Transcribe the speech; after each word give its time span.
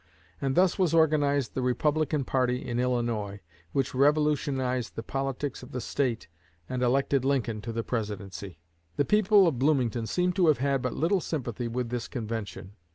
And 0.41 0.55
thus 0.55 0.79
was 0.79 0.95
organized 0.95 1.53
the 1.53 1.61
Republican 1.61 2.23
party 2.23 2.65
in 2.65 2.79
Illinois, 2.79 3.39
which 3.71 3.93
revolutionized 3.93 4.95
the 4.95 5.03
politics 5.03 5.61
of 5.61 5.73
the 5.73 5.79
State 5.79 6.27
and 6.67 6.81
elected 6.81 7.23
Lincoln 7.23 7.61
to 7.61 7.71
the 7.71 7.83
Presidency. 7.83 8.57
The 8.95 9.05
people 9.05 9.47
of 9.47 9.59
Bloomington 9.59 10.07
seem 10.07 10.33
to 10.33 10.47
have 10.47 10.57
had 10.57 10.81
but 10.81 10.95
little 10.95 11.21
sympathy 11.21 11.67
with 11.67 11.89
this 11.89 12.07
convention. 12.07 12.71